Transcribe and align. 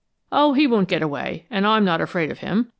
"Oh, 0.31 0.53
he 0.53 0.65
won't 0.65 0.89
get 0.89 1.03
away, 1.03 1.45
and 1.51 1.67
I'm 1.67 1.85
not 1.85 2.01
afraid 2.01 2.31
of 2.31 2.39
him! 2.39 2.69